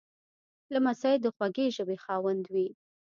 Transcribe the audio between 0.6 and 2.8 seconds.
لمسی د خوږې ژبې خاوند وي.